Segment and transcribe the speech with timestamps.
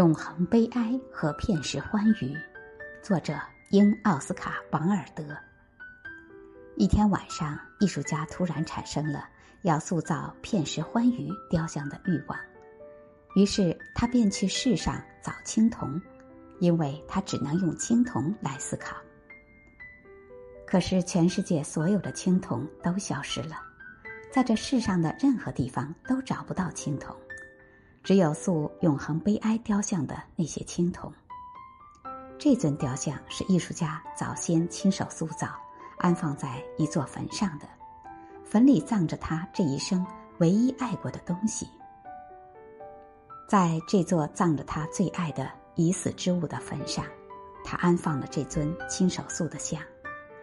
[0.00, 2.34] 永恒悲哀和片时欢愉，
[3.02, 5.36] 作者英·奥斯卡·王尔德。
[6.78, 9.28] 一天晚上，艺术家突然产生了
[9.60, 12.38] 要塑造片时欢愉雕像的欲望，
[13.36, 16.00] 于是他便去世上找青铜，
[16.60, 18.96] 因为他只能用青铜来思考。
[20.66, 23.60] 可是，全世界所有的青铜都消失了，
[24.32, 27.14] 在这世上的任何地方都找不到青铜。
[28.10, 31.12] 只有塑永恒悲哀雕像的那些青铜。
[32.40, 35.46] 这尊雕像是艺术家早先亲手塑造，
[35.96, 37.68] 安放在一座坟上的，
[38.44, 40.04] 坟里葬着他这一生
[40.38, 41.68] 唯一爱过的东西。
[43.48, 47.04] 在这座葬着他最爱的已死之物的坟上，
[47.64, 49.80] 他安放了这尊亲手塑的像，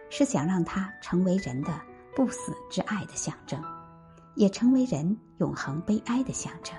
[0.08, 1.78] 是想让它成为人的
[2.16, 3.62] 不死之爱的象征，
[4.36, 6.74] 也成为人永恒悲哀的象征。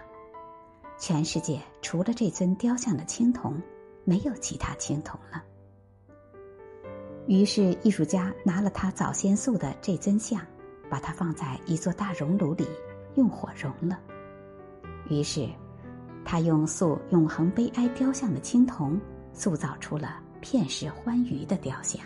[1.00, 3.60] 全世界除了这尊雕像的青铜，
[4.04, 5.42] 没有其他青铜了。
[7.26, 10.46] 于是，艺术家拿了他早先塑的这尊像，
[10.90, 12.68] 把它放在一座大熔炉里，
[13.16, 14.00] 用火熔了。
[15.10, 15.48] 于是，
[16.26, 19.00] 他用塑永恒悲哀雕像的青铜，
[19.32, 22.02] 塑造出了片时欢愉的雕像。